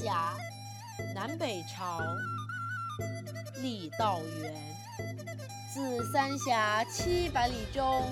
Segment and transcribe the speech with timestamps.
[0.00, 0.36] 峡，
[1.12, 2.00] 南北朝，
[3.56, 4.54] 郦道元。
[5.74, 8.04] 自三峡七百里中，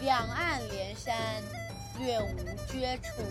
[0.00, 1.16] 两岸连山，
[1.98, 3.22] 月无缺处。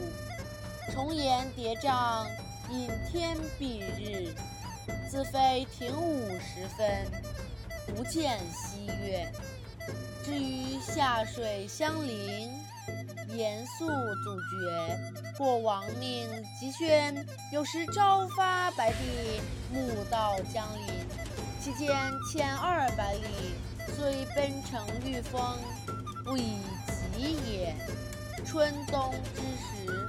[0.92, 2.28] 重岩叠嶂，
[2.70, 4.36] 隐天蔽日。
[5.10, 7.10] 自非亭午时分，
[7.88, 9.32] 不见西月。
[10.26, 12.52] 至于下水相邻，
[13.38, 13.86] 严肃
[14.24, 15.00] 阻绝，
[15.38, 16.28] 过王命
[16.60, 19.40] 急宣，有时朝发白帝，
[19.72, 21.06] 暮到江陵。
[21.62, 21.96] 其间
[22.32, 23.28] 千二百里，
[23.96, 25.40] 虽奔程御风，
[26.26, 26.58] 不以
[27.14, 27.76] 疾也。
[28.44, 30.08] 春冬之时，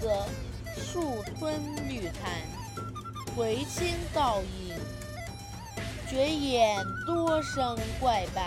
[0.00, 0.26] 则
[0.74, 2.32] 树吞绿潭，
[3.36, 4.74] 回清倒影，
[6.08, 8.42] 绝眼多生怪柏，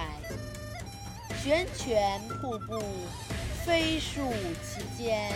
[1.42, 2.82] 悬泉瀑布，
[3.70, 4.34] 飞树
[4.66, 5.32] 其间，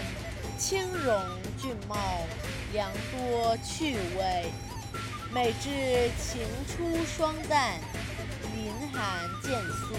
[0.58, 1.16] 青容
[1.62, 1.96] 俊茂，
[2.74, 4.46] 良多趣味。
[5.32, 7.74] 每至晴初霜旦，
[8.56, 9.96] 林寒渐肃，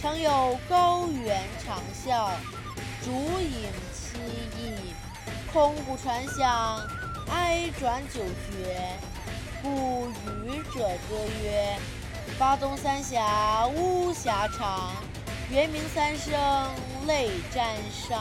[0.00, 2.30] 常有高猿长啸，
[3.04, 4.16] 竹影凄
[4.56, 4.94] 异，
[5.52, 6.80] 空谷传响，
[7.30, 8.78] 哀转久绝。
[9.60, 10.06] 故
[10.44, 11.76] 渔者歌曰
[12.38, 14.92] ：“巴东三峡巫峡长，
[15.50, 16.34] 猿鸣三声
[17.06, 18.16] 泪沾裳。”